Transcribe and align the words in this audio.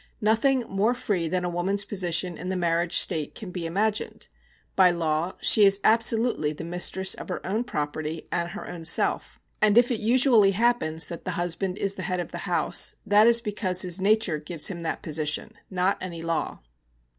Nothing 0.19 0.61
more 0.67 0.95
free 0.95 1.27
than 1.27 1.45
a 1.45 1.49
woman's 1.49 1.85
position 1.85 2.35
in 2.35 2.49
the 2.49 2.55
marriage 2.55 2.97
state 2.97 3.35
can 3.35 3.51
be 3.51 3.67
imagined. 3.67 4.29
By 4.75 4.89
law 4.89 5.33
she 5.41 5.63
is 5.63 5.79
absolutely 5.83 6.53
the 6.53 6.63
mistress 6.63 7.13
of 7.13 7.29
her 7.29 7.39
own 7.45 7.63
property 7.65 8.27
and 8.31 8.49
her 8.49 8.67
own 8.67 8.83
self; 8.85 9.39
and 9.61 9.77
if 9.77 9.91
it 9.91 9.99
usually 9.99 10.53
happens 10.53 11.05
that 11.05 11.23
the 11.23 11.29
husband 11.37 11.77
is 11.77 11.93
the 11.93 12.01
head 12.09 12.19
of 12.19 12.31
the 12.31 12.39
house, 12.49 12.95
that 13.05 13.27
is 13.27 13.41
because 13.41 13.83
his 13.83 14.01
nature 14.01 14.39
gives 14.39 14.69
him 14.69 14.79
that 14.79 15.03
position, 15.03 15.53
not 15.69 15.99
any 16.01 16.23
law. 16.23 16.61